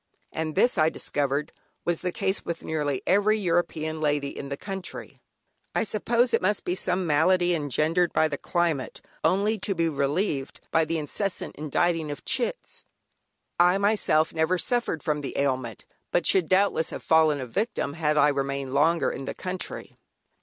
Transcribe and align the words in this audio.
And 0.31 0.55
this, 0.55 0.79
I 0.79 0.89
discovered 0.89 1.51
was 1.85 2.01
the 2.01 2.11
case 2.11 2.43
with 2.43 2.63
nearly 2.63 3.03
every 3.05 3.37
European 3.37 4.01
lady 4.01 4.35
in 4.35 4.49
the 4.49 4.57
country. 4.57 5.21
I 5.75 5.83
suppose 5.83 6.33
it 6.33 6.41
must 6.41 6.65
be 6.65 6.73
some 6.73 7.05
malady 7.05 7.53
engendered 7.53 8.11
by 8.11 8.27
the 8.27 8.39
climate, 8.39 9.01
only 9.23 9.59
to 9.59 9.75
be 9.75 9.87
relieved 9.87 10.59
by 10.71 10.85
the 10.85 10.97
incessant 10.97 11.55
inditing 11.55 12.09
of 12.09 12.25
"chits." 12.25 12.83
I 13.59 13.77
myself 13.77 14.33
never 14.33 14.57
suffered 14.57 15.03
from 15.03 15.21
the 15.21 15.37
ailment, 15.37 15.85
but 16.11 16.25
should 16.25 16.49
doubtless 16.49 16.89
have 16.89 17.03
fallen 17.03 17.39
a 17.39 17.45
victim 17.45 17.93
had 17.93 18.17
I 18.17 18.29
remained 18.29 18.73
longer 18.73 19.11
in 19.11 19.25
the 19.25 19.35
country. 19.35 19.93